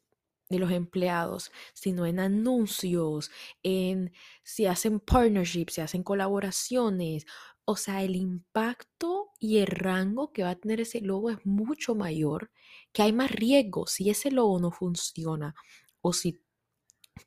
de 0.50 0.58
los 0.58 0.70
empleados, 0.70 1.50
sino 1.72 2.06
en 2.06 2.20
anuncios, 2.20 3.30
en 3.62 4.12
si 4.42 4.66
hacen 4.66 5.00
partnerships, 5.00 5.74
si 5.74 5.80
hacen 5.80 6.02
colaboraciones. 6.02 7.26
O 7.64 7.76
sea, 7.76 8.02
el 8.02 8.14
impacto 8.14 9.30
y 9.40 9.58
el 9.58 9.66
rango 9.68 10.32
que 10.32 10.42
va 10.42 10.50
a 10.50 10.56
tener 10.56 10.80
ese 10.80 11.00
logo 11.00 11.30
es 11.30 11.38
mucho 11.44 11.94
mayor, 11.94 12.50
que 12.92 13.02
hay 13.02 13.12
más 13.12 13.30
riesgo 13.30 13.86
si 13.86 14.10
ese 14.10 14.30
logo 14.30 14.60
no 14.60 14.70
funciona 14.70 15.54
o 16.02 16.12
si 16.12 16.43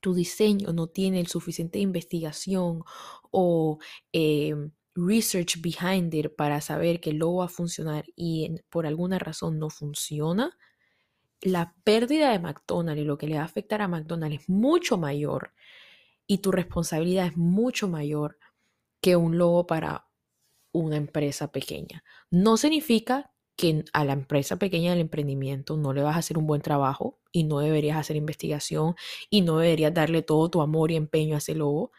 tu 0.01 0.13
diseño 0.13 0.74
no 0.74 0.88
tiene 0.88 1.20
el 1.20 1.27
suficiente 1.27 1.79
investigación 1.79 2.84
o 3.32 3.79
em, 4.12 4.72
research 4.96 5.62
behind 5.62 6.13
it 6.13 6.36
para 6.36 6.62
saber 6.62 7.00
que 7.00 7.12
el 7.12 7.17
logo 7.17 7.38
va 7.38 7.46
a 7.46 7.50
funcionar 7.50 8.06
y 8.15 8.56
por 8.70 8.86
alguna 8.86 9.20
razón 9.20 9.60
no 9.60 9.70
funciona, 9.70 10.58
la 11.41 11.75
pérdida 11.84 12.32
de 12.32 12.39
McDonald's 12.39 13.01
y 13.01 13.06
lo 13.06 13.17
que 13.17 13.27
le 13.27 13.36
va 13.36 13.41
a 13.41 13.46
afectar 13.46 13.82
a 13.82 13.88
McDonald's 13.88 14.41
es 14.41 14.50
mucho 14.50 14.98
mayor 14.98 15.53
y 16.25 16.39
tu 16.39 16.51
responsabilidad 16.51 17.27
es 17.27 17.38
mucho 17.38 17.88
mayor 17.88 18.38
que 19.01 19.15
un 19.15 19.38
logo 19.38 19.67
para 19.67 20.08
una 20.72 20.98
empresa 20.98 21.51
pequeña. 21.51 22.03
No 22.29 22.58
significa 22.58 23.32
que 23.56 23.86
a 23.94 24.06
la 24.06 24.13
empresa 24.13 24.58
pequeña 24.58 24.91
del 24.91 25.01
emprendimiento 25.01 25.77
no 25.77 25.94
le 25.94 26.03
vas 26.03 26.15
a 26.15 26.20
hacer 26.20 26.38
un 26.38 26.48
buen 26.48 26.62
trabajo 26.62 27.20
y 27.38 27.44
no 27.44 27.60
deberías 27.60 27.98
hacer 27.98 28.15
investigación 28.15 28.96
y 29.29 29.41
no 29.41 29.60
deberías 29.60 29.94
darle 29.94 30.24
todo 30.24 30.50
tu 30.50 30.60
amor 30.60 30.89
y 30.89 30.96
empeño 30.96 31.36
a 31.36 31.38
ese 31.38 31.53
logo. 31.53 31.91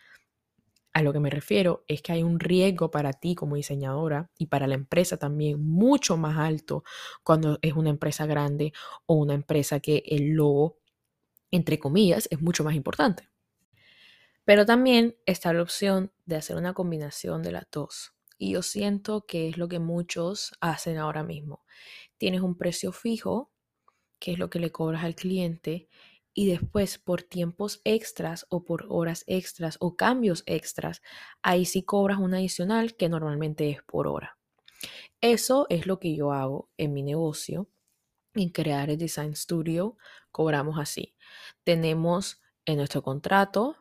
A 0.92 1.00
lo 1.02 1.12
que 1.12 1.20
me 1.20 1.30
refiero 1.30 1.84
es 1.86 2.02
que 2.02 2.10
hay 2.10 2.24
un 2.24 2.40
riesgo 2.40 2.90
para 2.90 3.12
ti 3.12 3.36
como 3.36 3.54
diseñadora 3.54 4.32
y 4.36 4.46
para 4.46 4.66
la 4.66 4.74
empresa 4.74 5.16
también 5.16 5.62
mucho 5.62 6.16
más 6.16 6.38
alto 6.38 6.82
cuando 7.22 7.60
es 7.62 7.74
una 7.74 7.90
empresa 7.90 8.26
grande 8.26 8.72
o 9.06 9.14
una 9.14 9.34
empresa 9.34 9.78
que 9.78 10.02
el 10.06 10.30
logo, 10.30 10.80
entre 11.52 11.78
comillas, 11.78 12.26
es 12.32 12.42
mucho 12.42 12.64
más 12.64 12.74
importante. 12.74 13.28
Pero 14.44 14.66
también 14.66 15.16
está 15.24 15.52
la 15.52 15.62
opción 15.62 16.10
de 16.26 16.34
hacer 16.34 16.56
una 16.56 16.74
combinación 16.74 17.44
de 17.44 17.52
las 17.52 17.68
dos. 17.70 18.12
Y 18.38 18.54
yo 18.54 18.62
siento 18.62 19.24
que 19.24 19.48
es 19.48 19.56
lo 19.56 19.68
que 19.68 19.78
muchos 19.78 20.52
hacen 20.60 20.98
ahora 20.98 21.22
mismo. 21.22 21.64
Tienes 22.16 22.40
un 22.40 22.56
precio 22.58 22.90
fijo, 22.90 23.52
que 24.18 24.32
es 24.32 24.38
lo 24.38 24.50
que 24.50 24.60
le 24.60 24.72
cobras 24.72 25.04
al 25.04 25.14
cliente, 25.14 25.88
y 26.34 26.46
después 26.46 26.98
por 26.98 27.22
tiempos 27.22 27.80
extras 27.84 28.46
o 28.48 28.64
por 28.64 28.86
horas 28.90 29.24
extras 29.26 29.76
o 29.80 29.96
cambios 29.96 30.44
extras, 30.46 31.02
ahí 31.42 31.64
sí 31.64 31.82
cobras 31.82 32.18
un 32.18 32.34
adicional 32.34 32.94
que 32.94 33.08
normalmente 33.08 33.70
es 33.70 33.82
por 33.82 34.06
hora. 34.06 34.38
Eso 35.20 35.66
es 35.68 35.86
lo 35.86 35.98
que 35.98 36.14
yo 36.14 36.32
hago 36.32 36.70
en 36.76 36.92
mi 36.92 37.02
negocio. 37.02 37.68
En 38.34 38.50
Crear 38.50 38.88
el 38.88 38.98
Design 38.98 39.34
Studio 39.34 39.96
cobramos 40.30 40.78
así. 40.78 41.16
Tenemos 41.64 42.40
en 42.66 42.76
nuestro 42.76 43.02
contrato 43.02 43.76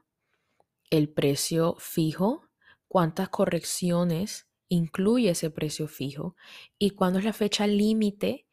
el 0.89 1.09
precio 1.09 1.75
fijo, 1.77 2.49
cuántas 2.87 3.29
correcciones 3.29 4.47
incluye 4.67 5.29
ese 5.29 5.51
precio 5.51 5.87
fijo 5.87 6.35
y 6.79 6.91
cuándo 6.91 7.19
es 7.19 7.25
la 7.25 7.33
fecha 7.33 7.67
límite 7.67 8.46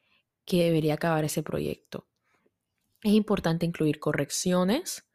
que 0.45 0.65
debería 0.65 0.95
acabar 0.95 1.25
ese 1.25 1.43
proyecto. 1.43 2.07
Es 3.03 3.13
importante 3.13 3.67
incluir 3.67 4.01
correcciones 4.01 5.07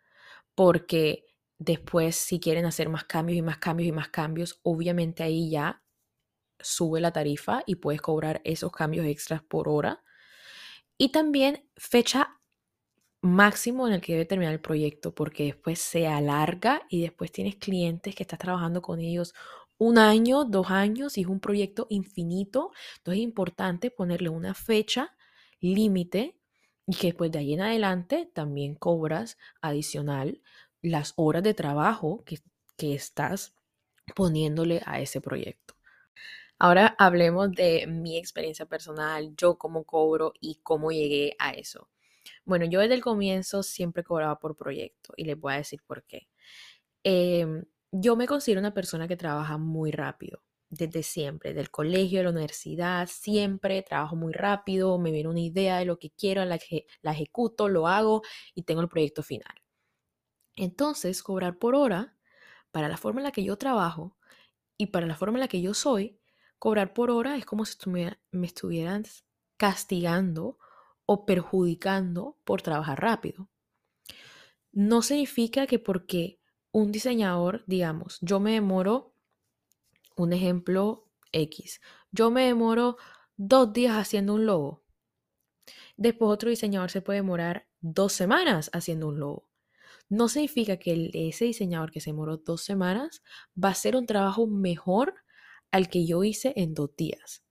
porque 0.55 1.25
después 1.57 2.15
si 2.15 2.39
quieren 2.39 2.65
hacer 2.65 2.89
más 2.89 3.03
cambios 3.05 3.37
y 3.37 3.41
más 3.41 3.57
cambios 3.57 3.89
y 3.89 3.91
más 3.91 4.09
cambios, 4.09 4.59
obviamente 4.63 5.23
ahí 5.23 5.51
ya 5.51 5.83
sube 6.59 7.01
la 7.01 7.11
tarifa 7.11 7.63
y 7.65 7.75
puedes 7.75 8.01
cobrar 8.01 8.41
esos 8.43 8.71
cambios 8.71 9.05
extras 9.05 9.41
por 9.41 9.69
hora. 9.69 10.03
Y 10.97 11.11
también 11.11 11.69
fecha 11.77 12.39
máximo 13.21 13.87
en 13.87 13.93
el 13.93 14.01
que 14.01 14.13
debe 14.13 14.25
terminar 14.25 14.53
el 14.53 14.61
proyecto, 14.61 15.13
porque 15.13 15.45
después 15.45 15.79
se 15.79 16.07
alarga 16.07 16.83
y 16.89 17.01
después 17.01 17.31
tienes 17.31 17.55
clientes 17.55 18.15
que 18.15 18.23
estás 18.23 18.39
trabajando 18.39 18.81
con 18.81 18.99
ellos 18.99 19.33
un 19.77 19.97
año, 19.97 20.45
dos 20.45 20.69
años 20.71 21.17
y 21.17 21.21
es 21.21 21.27
un 21.27 21.39
proyecto 21.39 21.87
infinito. 21.89 22.71
Entonces 22.97 23.19
es 23.19 23.23
importante 23.23 23.91
ponerle 23.91 24.29
una 24.29 24.53
fecha 24.53 25.15
límite 25.61 26.35
y 26.87 26.95
que 26.95 27.07
después 27.07 27.31
de 27.31 27.39
ahí 27.39 27.53
en 27.53 27.61
adelante 27.61 28.29
también 28.33 28.75
cobras 28.75 29.37
adicional 29.61 30.41
las 30.81 31.13
horas 31.17 31.43
de 31.43 31.53
trabajo 31.53 32.23
que, 32.25 32.39
que 32.77 32.95
estás 32.95 33.53
poniéndole 34.15 34.81
a 34.85 34.99
ese 34.99 35.21
proyecto. 35.21 35.75
Ahora 36.57 36.95
hablemos 36.97 37.51
de 37.51 37.87
mi 37.87 38.17
experiencia 38.17 38.65
personal, 38.65 39.33
yo 39.37 39.57
cómo 39.57 39.85
cobro 39.85 40.33
y 40.41 40.59
cómo 40.63 40.91
llegué 40.91 41.35
a 41.39 41.51
eso. 41.51 41.89
Bueno, 42.45 42.65
yo 42.65 42.81
desde 42.81 42.95
el 42.95 43.01
comienzo 43.01 43.63
siempre 43.63 44.03
cobraba 44.03 44.39
por 44.39 44.55
proyecto 44.57 45.13
y 45.15 45.25
les 45.25 45.39
voy 45.39 45.53
a 45.53 45.57
decir 45.57 45.81
por 45.85 46.03
qué. 46.03 46.27
Em, 47.03 47.65
yo 47.91 48.15
me 48.15 48.27
considero 48.27 48.59
una 48.59 48.73
persona 48.73 49.07
que 49.07 49.17
trabaja 49.17 49.57
muy 49.57 49.91
rápido 49.91 50.41
desde 50.69 51.03
siempre, 51.03 51.53
del 51.53 51.71
colegio, 51.71 52.19
de 52.19 52.25
la 52.25 52.29
universidad, 52.31 53.07
siempre 53.07 53.81
trabajo 53.81 54.15
muy 54.15 54.33
rápido, 54.33 54.97
me 54.99 55.11
viene 55.11 55.29
una 55.29 55.39
idea 55.39 55.79
de 55.79 55.85
lo 55.85 55.97
que 55.97 56.11
quiero, 56.11 56.45
la, 56.45 56.59
la 57.01 57.11
ejecuto, 57.11 57.69
lo 57.69 57.87
hago 57.87 58.21
y 58.53 58.63
tengo 58.63 58.81
el 58.81 58.89
proyecto 58.89 59.23
final. 59.23 59.53
Entonces, 60.55 61.23
cobrar 61.23 61.57
por 61.57 61.75
hora, 61.75 62.17
para 62.71 62.87
la 62.87 62.97
forma 62.97 63.19
en 63.21 63.23
la 63.23 63.31
que 63.31 63.43
yo 63.43 63.57
trabajo 63.57 64.17
y 64.77 64.87
para 64.87 65.07
la 65.07 65.15
forma 65.15 65.37
en 65.37 65.41
la 65.41 65.47
que 65.47 65.61
yo 65.61 65.73
soy, 65.73 66.19
cobrar 66.59 66.93
por 66.93 67.09
hora 67.11 67.35
es 67.37 67.45
como 67.45 67.65
si 67.65 67.77
me 67.89 68.17
estuvieran 68.45 69.03
castigando 69.57 70.57
o 71.05 71.25
perjudicando 71.25 72.37
por 72.43 72.61
trabajar 72.61 73.01
rápido. 73.01 73.49
No 74.71 75.01
significa 75.01 75.65
que 75.65 75.79
porque 75.79 76.39
un 76.71 76.91
diseñador, 76.91 77.63
digamos, 77.65 78.19
yo 78.21 78.39
me 78.39 78.51
demoro 78.53 79.15
un 80.23 80.33
ejemplo 80.33 81.09
X. 81.31 81.81
Yo 82.11 82.31
me 82.31 82.45
demoro 82.45 82.97
dos 83.37 83.73
días 83.73 83.95
haciendo 83.95 84.33
un 84.33 84.45
logo. 84.45 84.83
Después 85.97 86.31
otro 86.31 86.49
diseñador 86.49 86.91
se 86.91 87.01
puede 87.01 87.19
demorar 87.19 87.67
dos 87.81 88.13
semanas 88.13 88.69
haciendo 88.73 89.07
un 89.07 89.19
logo. 89.19 89.47
No 90.09 90.27
significa 90.27 90.77
que 90.77 91.11
ese 91.13 91.45
diseñador 91.45 91.91
que 91.91 92.01
se 92.01 92.09
demoró 92.09 92.37
dos 92.37 92.61
semanas 92.61 93.21
va 93.61 93.69
a 93.69 93.73
hacer 93.73 93.95
un 93.95 94.05
trabajo 94.05 94.47
mejor 94.47 95.13
al 95.71 95.89
que 95.89 96.05
yo 96.05 96.23
hice 96.23 96.53
en 96.55 96.73
dos 96.73 96.95
días. 96.95 97.43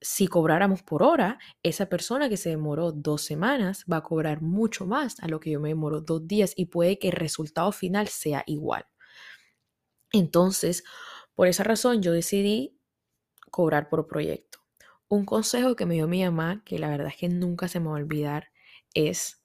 Si 0.00 0.26
cobráramos 0.26 0.82
por 0.82 1.02
hora, 1.02 1.38
esa 1.62 1.86
persona 1.86 2.28
que 2.28 2.36
se 2.36 2.48
demoró 2.48 2.90
dos 2.90 3.22
semanas 3.22 3.84
va 3.90 3.98
a 3.98 4.02
cobrar 4.02 4.40
mucho 4.40 4.86
más 4.86 5.20
a 5.20 5.28
lo 5.28 5.38
que 5.38 5.50
yo 5.50 5.60
me 5.60 5.68
demoro 5.68 6.00
dos 6.00 6.26
días 6.26 6.54
y 6.56 6.66
puede 6.66 6.98
que 6.98 7.08
el 7.08 7.14
resultado 7.14 7.70
final 7.70 8.08
sea 8.08 8.42
igual. 8.46 8.84
Entonces, 10.12 10.82
por 11.34 11.48
esa 11.48 11.64
razón 11.64 12.02
yo 12.02 12.12
decidí 12.12 12.78
cobrar 13.50 13.88
por 13.88 14.06
proyecto. 14.06 14.58
Un 15.08 15.24
consejo 15.24 15.76
que 15.76 15.86
me 15.86 15.94
dio 15.94 16.08
mi 16.08 16.24
mamá, 16.24 16.62
que 16.64 16.78
la 16.78 16.88
verdad 16.88 17.08
es 17.08 17.16
que 17.16 17.28
nunca 17.28 17.68
se 17.68 17.80
me 17.80 17.86
va 17.86 17.92
a 17.92 18.00
olvidar, 18.00 18.50
es, 18.94 19.42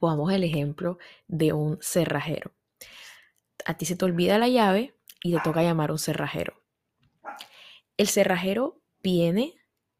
pongamos 0.00 0.32
el 0.32 0.44
ejemplo 0.44 0.98
de 1.28 1.52
un 1.52 1.78
cerrajero. 1.80 2.52
A 3.64 3.76
ti 3.76 3.84
se 3.84 3.96
te 3.96 4.04
olvida 4.04 4.38
la 4.38 4.48
llave 4.48 4.96
y 5.22 5.34
te 5.34 5.40
toca 5.40 5.62
llamar 5.62 5.90
a 5.90 5.92
un 5.92 5.98
cerrajero. 5.98 6.62
El 7.96 8.08
cerrajero 8.08 8.80
viene, 9.02 9.54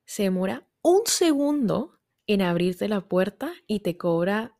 se 0.07 0.25
demora 0.25 0.67
un 0.81 1.03
segundo 1.05 2.01
en 2.27 2.43
abrirte 2.43 2.89
la 2.89 3.03
puerta 3.03 3.53
y 3.67 3.81
te 3.81 3.97
cobra 3.97 4.57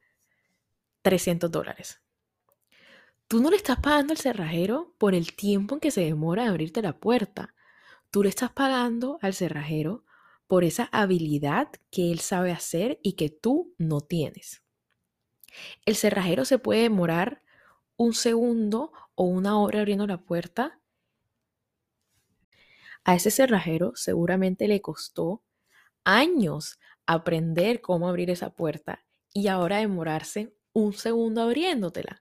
300 1.03 1.51
dólares. 1.51 2.03
Tú 3.33 3.41
no 3.41 3.49
le 3.49 3.57
estás 3.57 3.81
pagando 3.81 4.13
al 4.13 4.19
cerrajero 4.19 4.95
por 4.99 5.15
el 5.15 5.35
tiempo 5.35 5.77
en 5.77 5.81
que 5.81 5.91
se 5.91 6.03
demora 6.03 6.43
en 6.43 6.51
abrirte 6.51 6.83
la 6.83 6.99
puerta. 6.99 7.55
Tú 8.11 8.23
le 8.23 8.29
estás 8.29 8.53
pagando 8.53 9.19
al 9.23 9.33
cerrajero 9.33 10.05
por 10.47 10.65
esa 10.65 10.91
habilidad 10.93 11.71
que 11.91 12.13
él 12.13 12.21
sabe 12.21 12.53
hacer 12.53 13.01
y 13.03 13.15
que 13.15 13.31
tú 13.31 13.75
no 13.79 14.03
tienes. 14.03 14.63
El 15.87 15.97
cerrajero 15.97 16.45
se 16.45 16.59
puede 16.59 16.83
demorar 16.83 17.43
un 17.97 18.13
segundo 18.13 18.93
o 19.15 19.25
una 19.25 19.59
hora 19.59 19.79
abriendo 19.79 20.07
la 20.07 20.19
puerta. 20.19 20.79
A 23.03 23.15
ese 23.15 23.31
cerrajero 23.31 23.93
seguramente 23.95 24.69
le 24.69 24.83
costó 24.83 25.43
años 26.05 26.79
aprender 27.07 27.81
cómo 27.81 28.11
abrir 28.11 28.29
esa 28.29 28.51
puerta 28.51 29.07
y 29.33 29.49
ahora 29.49 29.79
demorarse 29.79 30.55
un 30.75 30.93
segundo 30.93 31.41
abriéndotela. 31.41 32.21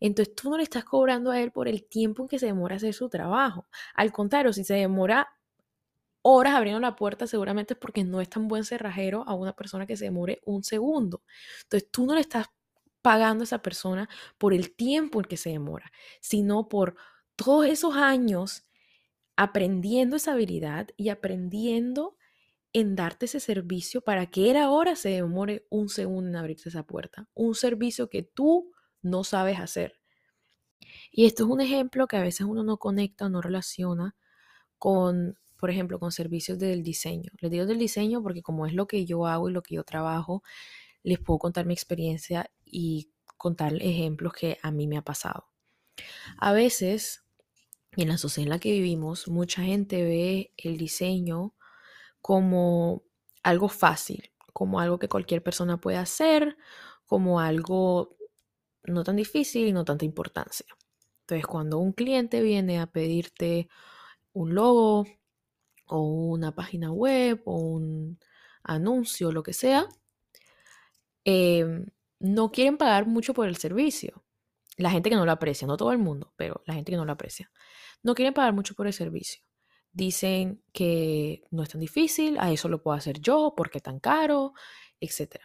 Entonces 0.00 0.34
tú 0.34 0.50
no 0.50 0.56
le 0.56 0.62
estás 0.62 0.84
cobrando 0.84 1.30
a 1.30 1.40
él 1.40 1.52
por 1.52 1.68
el 1.68 1.84
tiempo 1.84 2.22
en 2.22 2.28
que 2.28 2.38
se 2.38 2.46
demora 2.46 2.76
hacer 2.76 2.94
su 2.94 3.08
trabajo. 3.08 3.66
Al 3.94 4.12
contrario, 4.12 4.52
si 4.52 4.64
se 4.64 4.74
demora 4.74 5.28
horas 6.22 6.54
abriendo 6.54 6.80
la 6.80 6.96
puerta, 6.96 7.26
seguramente 7.26 7.74
es 7.74 7.80
porque 7.80 8.04
no 8.04 8.20
es 8.20 8.28
tan 8.28 8.48
buen 8.48 8.64
cerrajero 8.64 9.24
a 9.26 9.34
una 9.34 9.54
persona 9.54 9.86
que 9.86 9.96
se 9.96 10.06
demore 10.06 10.40
un 10.44 10.62
segundo. 10.64 11.22
Entonces 11.64 11.90
tú 11.90 12.06
no 12.06 12.14
le 12.14 12.20
estás 12.20 12.46
pagando 13.02 13.42
a 13.42 13.46
esa 13.46 13.62
persona 13.62 14.08
por 14.38 14.52
el 14.52 14.74
tiempo 14.74 15.20
en 15.20 15.24
que 15.26 15.36
se 15.36 15.50
demora, 15.50 15.90
sino 16.20 16.68
por 16.68 16.96
todos 17.36 17.66
esos 17.66 17.94
años 17.96 18.64
aprendiendo 19.36 20.16
esa 20.16 20.32
habilidad 20.32 20.88
y 20.96 21.10
aprendiendo 21.10 22.16
en 22.72 22.96
darte 22.96 23.26
ese 23.26 23.40
servicio 23.40 24.02
para 24.02 24.26
que 24.26 24.50
él 24.50 24.56
ahora 24.56 24.96
se 24.96 25.10
demore 25.10 25.66
un 25.70 25.88
segundo 25.88 26.28
en 26.28 26.36
abrirte 26.36 26.68
esa 26.68 26.82
puerta. 26.82 27.28
Un 27.34 27.54
servicio 27.54 28.10
que 28.10 28.22
tú 28.22 28.72
no 29.02 29.24
sabes 29.24 29.58
hacer. 29.58 29.98
Y 31.10 31.26
esto 31.26 31.44
es 31.44 31.50
un 31.50 31.60
ejemplo 31.60 32.06
que 32.06 32.16
a 32.16 32.22
veces 32.22 32.46
uno 32.46 32.62
no 32.62 32.78
conecta 32.78 33.28
no 33.28 33.40
relaciona 33.40 34.16
con, 34.78 35.38
por 35.58 35.70
ejemplo, 35.70 35.98
con 35.98 36.12
servicios 36.12 36.58
del 36.58 36.82
diseño. 36.82 37.30
Les 37.40 37.50
digo 37.50 37.66
del 37.66 37.78
diseño 37.78 38.22
porque 38.22 38.42
como 38.42 38.66
es 38.66 38.74
lo 38.74 38.86
que 38.86 39.06
yo 39.06 39.26
hago 39.26 39.48
y 39.48 39.52
lo 39.52 39.62
que 39.62 39.74
yo 39.76 39.84
trabajo, 39.84 40.42
les 41.02 41.18
puedo 41.18 41.38
contar 41.38 41.66
mi 41.66 41.74
experiencia 41.74 42.50
y 42.64 43.12
contar 43.36 43.74
ejemplos 43.82 44.32
que 44.34 44.58
a 44.62 44.70
mí 44.70 44.86
me 44.86 44.98
ha 44.98 45.02
pasado. 45.02 45.48
A 46.38 46.52
veces, 46.52 47.24
en 47.96 48.08
la 48.08 48.18
sociedad 48.18 48.46
en 48.46 48.50
la 48.50 48.58
que 48.58 48.72
vivimos, 48.72 49.28
mucha 49.28 49.62
gente 49.62 50.02
ve 50.04 50.52
el 50.56 50.78
diseño 50.78 51.54
como 52.20 53.04
algo 53.42 53.68
fácil, 53.68 54.32
como 54.52 54.80
algo 54.80 54.98
que 54.98 55.08
cualquier 55.08 55.42
persona 55.42 55.80
puede 55.80 55.98
hacer, 55.98 56.56
como 57.06 57.40
algo 57.40 58.17
no 58.88 59.04
tan 59.04 59.16
difícil 59.16 59.66
y 59.66 59.72
no 59.72 59.84
tanta 59.84 60.04
importancia. 60.04 60.66
Entonces, 61.22 61.46
cuando 61.46 61.78
un 61.78 61.92
cliente 61.92 62.40
viene 62.42 62.80
a 62.80 62.86
pedirte 62.86 63.68
un 64.32 64.54
logo 64.54 65.06
o 65.86 66.00
una 66.00 66.54
página 66.54 66.92
web 66.92 67.42
o 67.44 67.56
un 67.56 68.18
anuncio, 68.62 69.32
lo 69.32 69.42
que 69.42 69.52
sea, 69.52 69.86
em, 71.24 71.86
no 72.20 72.50
quieren 72.50 72.78
pagar 72.78 73.06
mucho 73.06 73.34
por 73.34 73.48
el 73.48 73.56
servicio. 73.56 74.24
La 74.76 74.90
gente 74.90 75.10
que 75.10 75.16
no 75.16 75.26
lo 75.26 75.32
aprecia, 75.32 75.66
no 75.66 75.76
todo 75.76 75.92
el 75.92 75.98
mundo, 75.98 76.32
pero 76.36 76.62
la 76.66 76.74
gente 76.74 76.92
que 76.92 76.96
no 76.96 77.04
lo 77.04 77.12
aprecia, 77.12 77.50
no 78.02 78.14
quieren 78.14 78.34
pagar 78.34 78.54
mucho 78.54 78.74
por 78.74 78.86
el 78.86 78.92
servicio. 78.92 79.42
Dicen 79.92 80.62
que 80.72 81.42
no 81.50 81.62
es 81.62 81.70
tan 81.70 81.80
difícil, 81.80 82.38
a 82.38 82.52
eso 82.52 82.68
lo 82.68 82.82
puedo 82.82 82.96
hacer 82.96 83.20
yo, 83.20 83.54
porque 83.56 83.80
tan 83.80 84.00
caro, 84.00 84.52
etc. 85.00 85.40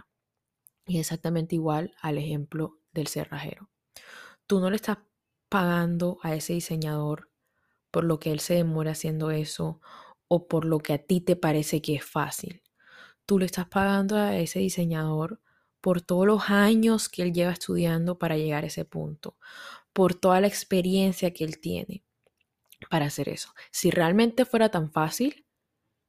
Y 0.85 0.99
exactamente 0.99 1.55
igual 1.55 1.93
al 2.01 2.17
ejemplo 2.17 2.82
del 2.93 3.07
cerrajero. 3.07 3.69
Tú 4.47 4.59
no 4.59 4.69
le 4.69 4.75
estás 4.75 4.99
pagando 5.49 6.19
a 6.21 6.35
ese 6.35 6.53
diseñador 6.53 7.29
por 7.91 8.03
lo 8.03 8.19
que 8.19 8.31
él 8.31 8.39
se 8.39 8.55
demora 8.55 8.91
haciendo 8.91 9.29
eso 9.31 9.79
o 10.27 10.47
por 10.47 10.65
lo 10.65 10.79
que 10.79 10.93
a 10.93 10.97
ti 10.97 11.21
te 11.21 11.35
parece 11.35 11.81
que 11.81 11.95
es 11.95 12.05
fácil. 12.05 12.63
Tú 13.25 13.39
le 13.39 13.45
estás 13.45 13.67
pagando 13.67 14.17
a 14.17 14.35
ese 14.35 14.59
diseñador 14.59 15.39
por 15.79 16.01
todos 16.01 16.25
los 16.25 16.49
años 16.49 17.09
que 17.09 17.21
él 17.23 17.33
lleva 17.33 17.51
estudiando 17.51 18.17
para 18.17 18.37
llegar 18.37 18.63
a 18.63 18.67
ese 18.67 18.85
punto, 18.85 19.37
por 19.93 20.15
toda 20.15 20.41
la 20.41 20.47
experiencia 20.47 21.33
que 21.33 21.43
él 21.43 21.59
tiene 21.59 22.03
para 22.89 23.05
hacer 23.05 23.29
eso. 23.29 23.53
Si 23.71 23.91
realmente 23.91 24.45
fuera 24.45 24.69
tan 24.69 24.91
fácil, 24.91 25.45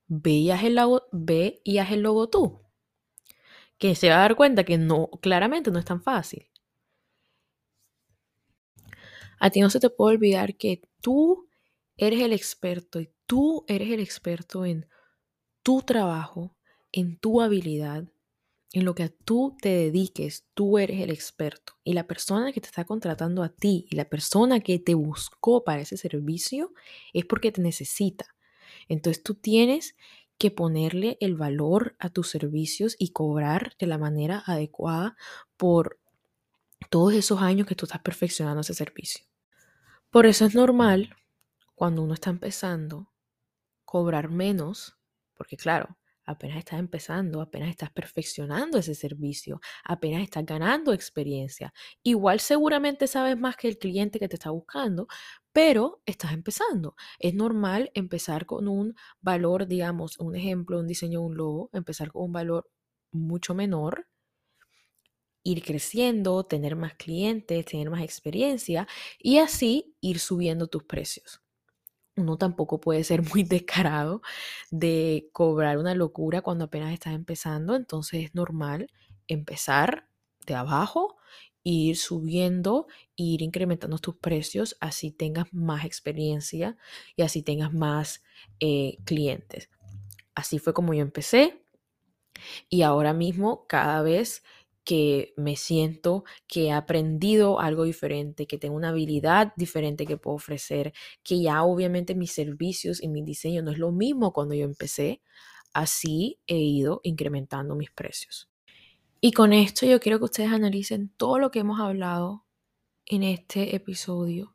ve 0.07 0.31
y 0.31 0.51
haz 0.51 0.65
el 0.65 0.77
logo, 0.77 1.09
ve 1.13 1.61
y 1.65 1.79
haz 1.79 1.93
el 1.93 2.01
logo 2.03 2.31
tú. 2.31 2.63
Que 3.79 3.95
se 3.95 4.09
va 4.09 4.17
a 4.17 4.21
dar 4.21 4.37
cuenta 4.37 4.65
que 4.65 4.79
no, 4.79 5.11
claramente 5.21 5.71
no 5.71 5.79
es 5.79 5.85
tan 5.85 6.03
fácil. 6.03 6.49
A 9.39 9.51
ti 9.51 9.61
no 9.61 9.71
se 9.71 9.81
te 9.81 9.91
puede 9.91 10.17
olvidar 10.17 10.57
que 10.57 10.83
tú 11.01 11.49
eres 11.97 12.21
el 12.21 12.33
experto 12.33 13.01
y 13.01 13.11
tú 13.27 13.65
eres 13.69 13.91
el 13.91 14.01
experto 14.01 14.65
en 14.65 14.87
tu 15.63 15.83
trabajo, 15.83 16.57
en 16.93 17.17
tu 17.19 17.41
habilidad, 17.41 18.05
en 18.73 18.85
lo 18.85 18.95
que 18.95 19.09
tú 19.09 19.57
te 19.61 19.69
dediques, 19.69 20.47
tú 20.55 20.79
eres 20.79 21.01
el 21.01 21.11
experto. 21.11 21.75
Y 21.85 21.93
la 21.93 22.07
persona 22.07 22.53
que 22.53 22.61
te 22.61 22.67
está 22.67 22.85
contratando 22.85 23.43
a 23.43 23.49
ti 23.49 23.87
y 23.89 23.97
la 23.97 24.09
persona 24.09 24.61
que 24.61 24.79
te 24.79 24.95
buscó 24.95 25.63
para 25.63 25.83
ese 25.83 25.97
servicio 25.97 26.73
es 27.13 27.25
porque 27.25 27.53
te 27.53 27.63
necesita. 27.63 28.35
Entonces 28.89 29.23
tú 29.23 29.35
tienes 29.35 29.97
que 30.39 30.51
ponerle 30.51 31.17
el 31.21 31.37
valor 31.37 31.95
a 32.01 32.11
tus 32.11 32.29
servicios 32.29 32.97
y 32.99 33.11
cobrar 33.11 33.77
de 33.79 33.87
la 33.87 33.99
manera 33.99 34.43
adecuada 34.45 35.17
por 35.57 36.01
todos 36.91 37.15
esos 37.15 37.41
años 37.41 37.67
que 37.67 37.77
tú 37.77 37.87
estás 37.87 38.03
perfeccionando 38.03 38.63
ese 38.63 38.75
servicio. 38.75 39.25
Por 40.15 40.27
eso 40.27 40.45
es 40.45 40.55
normal 40.55 41.17
cuando 41.75 42.01
uno 42.05 42.15
está 42.15 42.31
empezando 42.31 43.13
cobrar 43.85 44.31
menos, 44.31 44.97
porque 45.35 45.57
claro, 45.57 45.99
apenas 46.25 46.59
estás 46.59 46.79
empezando, 46.79 47.41
apenas 47.41 47.69
estás 47.71 47.91
perfeccionando 47.91 48.79
ese 48.79 48.95
servicio, 48.95 49.61
apenas 49.83 50.23
estás 50.23 50.47
ganando 50.47 50.93
experiencia. 50.93 51.75
Igual 52.05 52.39
seguramente 52.39 53.09
sabes 53.09 53.37
más 53.37 53.57
que 53.57 53.67
el 53.67 53.77
cliente 53.77 54.21
que 54.21 54.29
te 54.29 54.37
está 54.37 54.51
buscando, 54.51 55.09
pero 55.53 56.01
estás 56.07 56.33
empezando. 56.33 56.95
Es 57.19 57.35
normal 57.35 57.91
empezar 57.95 58.47
con 58.47 58.69
un 58.69 58.95
valor, 59.21 59.67
digamos, 59.67 60.21
un 60.21 60.37
ejemplo, 60.37 60.79
un 60.79 60.87
diseño, 60.87 61.23
un 61.23 61.37
logo, 61.37 61.71
empezar 61.73 62.13
con 62.13 62.27
un 62.27 62.33
valor 62.33 62.71
mucho 63.11 63.53
menor 63.53 64.07
ir 65.45 65.63
creciendo, 65.63 66.45
tener 66.45 66.77
más 66.77 66.95
clientes, 66.95 67.67
tener 67.67 67.91
más 67.91 68.03
experiencia 68.03 68.89
y 69.19 69.39
así 69.39 69.95
ir 70.01 70.19
subiendo 70.19 70.67
tus 70.67 70.85
precios. 70.85 71.43
Uno 72.17 72.39
tampoco 72.39 72.81
puede 72.81 73.05
ser 73.05 73.23
muy 73.35 73.45
descarado 73.45 74.23
de 74.71 75.29
cobrar 75.33 75.79
una 75.79 75.95
locura 75.95 76.43
cuando 76.43 76.65
apenas 76.65 76.93
estás 76.93 77.15
empezando, 77.15 77.77
entonces 77.77 78.25
es 78.25 78.35
normal 78.35 78.91
empezar 79.29 80.09
de 80.47 80.55
abajo, 80.55 81.17
ir 81.63 81.97
subiendo, 81.97 82.87
ir 83.17 83.43
incrementando 83.43 83.99
tus 83.99 84.17
precios, 84.17 84.77
así 84.81 85.11
tengas 85.11 85.53
más 85.53 85.85
experiencia 85.85 86.77
y 87.17 87.23
así 87.23 87.43
tengas 87.43 87.73
más 87.73 88.23
eh, 88.61 88.99
clientes. 89.05 89.71
Así 90.35 90.59
fue 90.59 90.75
como 90.75 90.95
yo 90.95 91.03
empecé 91.03 91.65
y 92.69 92.83
ahora 92.83 93.13
mismo 93.13 93.67
cada 93.67 94.03
vez 94.03 94.43
que 94.85 95.33
me 95.37 95.57
siento 95.57 96.25
que 96.47 96.67
he 96.67 96.73
aprendido 96.73 97.61
algo 97.61 97.85
diferente, 97.85 98.47
que 98.47 98.59
tengo 98.59 98.77
una 98.77 98.91
habilidad 98.91 99.53
diferente 99.57 100.07
que 100.07 100.19
puedo 100.19 100.37
ofrecer, 100.37 100.93
que 101.23 101.41
ya 101.41 101.63
obviamente 101.65 102.15
mis 102.15 102.33
servicios 102.33 103.03
y 103.03 103.09
mi 103.09 103.23
diseño 103.23 103.63
no 103.63 103.71
es 103.71 103.79
lo 103.79 103.93
mismo 103.93 104.33
cuando 104.33 104.55
yo 104.55 104.65
empecé, 104.65 105.23
así 105.73 106.39
he 106.47 106.59
ido 106.59 107.01
incrementando 107.03 107.75
mis 107.75 107.91
precios. 107.91 108.51
Y 109.21 109.33
con 109.33 109.55
esto 109.55 109.87
yo 109.87 110.01
quiero 110.01 110.19
que 110.19 110.27
ustedes 110.27 110.53
analicen 110.53 111.11
todo 111.17 111.39
lo 111.39 111.51
que 111.51 111.61
hemos 111.61 111.81
hablado 111.81 112.45
en 113.07 113.23
este 113.23 113.75
episodio 113.75 114.55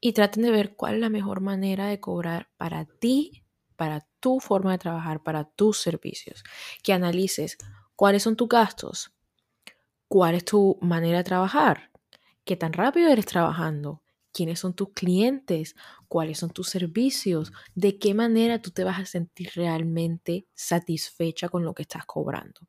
y 0.00 0.12
traten 0.12 0.42
de 0.42 0.50
ver 0.50 0.76
cuál 0.76 0.94
es 0.94 1.00
la 1.00 1.08
mejor 1.08 1.40
manera 1.40 1.86
de 1.86 2.00
cobrar 2.00 2.50
para 2.58 2.84
ti, 2.84 3.42
para 3.76 4.06
tu 4.20 4.38
forma 4.40 4.72
de 4.72 4.78
trabajar, 4.78 5.22
para 5.22 5.44
tus 5.44 5.78
servicios. 5.78 6.44
Que 6.82 6.92
analices 6.92 7.56
cuáles 7.96 8.22
son 8.22 8.36
tus 8.36 8.48
gastos, 8.48 9.12
cuál 10.10 10.34
es 10.34 10.44
tu 10.44 10.76
manera 10.80 11.18
de 11.18 11.24
trabajar, 11.24 11.92
qué 12.44 12.56
tan 12.56 12.72
rápido 12.72 13.10
eres 13.10 13.26
trabajando, 13.26 14.02
quiénes 14.32 14.58
son 14.58 14.74
tus 14.74 14.88
clientes, 14.92 15.76
cuáles 16.08 16.36
son 16.38 16.50
tus 16.50 16.68
servicios, 16.68 17.52
de 17.76 17.96
qué 17.96 18.12
manera 18.12 18.60
tú 18.60 18.72
te 18.72 18.82
vas 18.82 18.98
a 18.98 19.06
sentir 19.06 19.52
realmente 19.54 20.48
satisfecha 20.52 21.48
con 21.48 21.64
lo 21.64 21.74
que 21.74 21.82
estás 21.82 22.06
cobrando. 22.06 22.60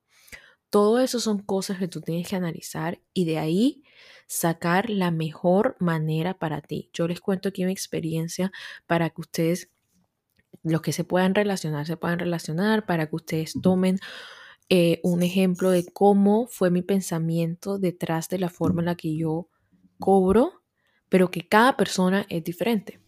Todo 0.69 0.99
eso 0.99 1.19
son 1.19 1.39
cosas 1.39 1.80
que 1.80 1.88
tú 1.88 1.99
tienes 1.99 2.27
que 2.27 2.36
analizar 2.36 3.01
y 3.12 3.25
de 3.25 3.39
ahí 3.39 3.84
sacar 4.27 4.91
la 4.91 5.10
mejor 5.10 5.75
manera 5.80 6.38
para 6.38 6.62
ti. 6.62 6.91
Yo 6.93 7.08
les 7.08 7.21
cuento 7.21 7.49
aquí 7.49 7.65
mi 7.65 7.71
experiencia 7.71 8.51
para 8.86 9.10
que 9.10 9.19
ustedes, 9.19 9.71
los 10.62 10.84
que 10.84 10.93
se 10.93 11.06
puedan 11.06 11.34
relacionar, 11.34 11.88
se 11.88 11.97
puedan 11.97 12.19
relacionar, 12.19 12.86
para 12.86 13.10
que 13.10 13.15
ustedes 13.15 13.56
tomen 13.63 13.97
eh, 14.73 15.01
un 15.03 15.21
ejemplo 15.21 15.69
de 15.69 15.84
cómo 15.84 16.47
fue 16.47 16.71
mi 16.71 16.81
pensamiento 16.81 17.77
detrás 17.77 18.29
de 18.29 18.39
la 18.39 18.47
forma 18.47 18.81
en 18.81 18.86
la 18.86 18.95
que 18.95 19.17
yo 19.17 19.49
cobro, 19.99 20.62
pero 21.10 21.29
que 21.29 21.45
cada 21.45 21.75
persona 21.75 22.25
es 22.29 22.41
diferente. 22.41 23.01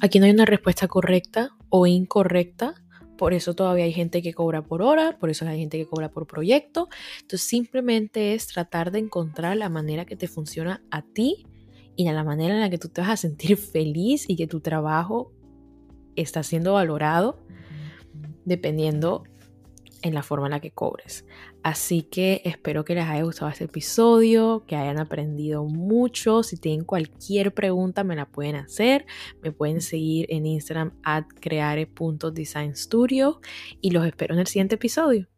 Aquí 0.00 0.18
no 0.18 0.24
hay 0.24 0.30
una 0.30 0.46
respuesta 0.46 0.88
correcta 0.88 1.50
o 1.68 1.86
incorrecta, 1.86 2.74
por 3.18 3.34
eso 3.34 3.52
todavía 3.52 3.84
hay 3.84 3.92
gente 3.92 4.22
que 4.22 4.32
cobra 4.32 4.64
por 4.64 4.80
hora, 4.80 5.18
por 5.18 5.28
eso 5.28 5.46
hay 5.46 5.58
gente 5.58 5.76
que 5.76 5.86
cobra 5.86 6.10
por 6.10 6.26
proyecto. 6.26 6.88
Entonces 7.20 7.46
simplemente 7.46 8.32
es 8.32 8.46
tratar 8.46 8.92
de 8.92 9.00
encontrar 9.00 9.58
la 9.58 9.68
manera 9.68 10.06
que 10.06 10.16
te 10.16 10.26
funciona 10.26 10.82
a 10.90 11.02
ti 11.02 11.44
y 11.96 12.08
a 12.08 12.14
la 12.14 12.24
manera 12.24 12.54
en 12.54 12.60
la 12.60 12.70
que 12.70 12.78
tú 12.78 12.88
te 12.88 13.02
vas 13.02 13.10
a 13.10 13.16
sentir 13.18 13.56
feliz 13.72 14.24
y 14.26 14.36
que 14.36 14.46
tu 14.46 14.60
trabajo 14.60 15.34
está 16.16 16.42
siendo 16.42 16.74
valorado 16.74 17.38
dependiendo 18.44 19.24
en 20.02 20.14
la 20.14 20.22
forma 20.22 20.46
en 20.46 20.52
la 20.52 20.60
que 20.60 20.70
cobres. 20.70 21.24
Así 21.62 22.02
que 22.02 22.42
espero 22.44 22.84
que 22.84 22.94
les 22.94 23.04
haya 23.04 23.22
gustado 23.22 23.50
este 23.50 23.64
episodio, 23.64 24.64
que 24.66 24.76
hayan 24.76 24.98
aprendido 24.98 25.64
mucho. 25.64 26.42
Si 26.42 26.56
tienen 26.56 26.84
cualquier 26.84 27.54
pregunta 27.54 28.02
me 28.02 28.16
la 28.16 28.26
pueden 28.26 28.56
hacer. 28.56 29.06
Me 29.42 29.52
pueden 29.52 29.80
seguir 29.80 30.26
en 30.28 30.44
Instagram 30.44 30.92
at 31.04 31.24
creare.designstudio 31.40 33.40
y 33.80 33.92
los 33.92 34.04
espero 34.04 34.34
en 34.34 34.40
el 34.40 34.48
siguiente 34.48 34.74
episodio. 34.74 35.31